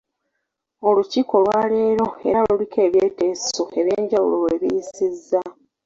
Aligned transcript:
Olukiiko 0.87 1.33
olwaleero 1.39 2.05
era 2.29 2.39
luliko 2.47 2.77
ebiteeso 2.87 3.61
ebyenjawulo 3.79 4.35
lwe 4.43 4.55
biyisiza. 4.61 5.41